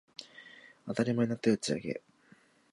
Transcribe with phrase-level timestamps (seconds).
[0.87, 2.01] 当たり前になった打ち上げ